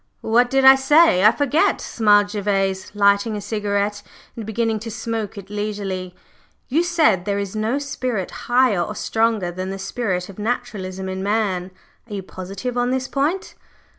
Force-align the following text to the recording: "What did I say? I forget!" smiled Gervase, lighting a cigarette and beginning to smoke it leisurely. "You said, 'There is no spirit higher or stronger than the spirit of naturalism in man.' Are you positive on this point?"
"What 0.21 0.49
did 0.49 0.65
I 0.65 0.73
say? 0.73 1.23
I 1.23 1.31
forget!" 1.31 1.79
smiled 1.79 2.29
Gervase, 2.31 2.95
lighting 2.95 3.35
a 3.35 3.39
cigarette 3.39 4.01
and 4.35 4.47
beginning 4.47 4.79
to 4.79 4.89
smoke 4.89 5.37
it 5.37 5.51
leisurely. 5.51 6.15
"You 6.69 6.81
said, 6.81 7.25
'There 7.25 7.37
is 7.37 7.55
no 7.55 7.77
spirit 7.77 8.31
higher 8.49 8.81
or 8.81 8.95
stronger 8.95 9.51
than 9.51 9.69
the 9.69 9.77
spirit 9.77 10.27
of 10.27 10.39
naturalism 10.39 11.07
in 11.07 11.21
man.' 11.21 11.69
Are 12.09 12.15
you 12.15 12.23
positive 12.23 12.77
on 12.77 12.89
this 12.89 13.07
point?" 13.07 13.53